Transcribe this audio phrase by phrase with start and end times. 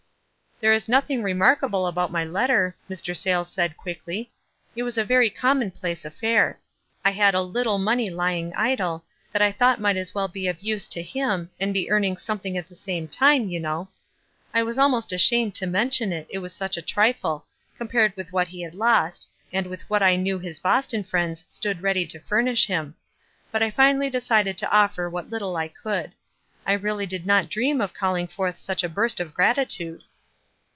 [0.61, 3.17] "There was nothing remarkable about my let ter," Mr.
[3.17, 4.31] Sayles said, quickly.
[4.75, 6.59] "It was a very commonplace affair.
[7.03, 10.61] I had a little money lying idle, that I thought might as well be of
[10.61, 13.89] use to him, and be earning something at the same time, you know.
[14.53, 17.43] I was almost ashamed to mention it, it was such a trifle,
[17.75, 21.81] compared with what he had lost, and with what I knew his Boston friends stood
[21.81, 22.93] ready to furnish him;
[23.51, 26.11] but I finally decided to offer what little I could.
[26.67, 30.03] I really did not dream of calling forth such a burst of grati tude.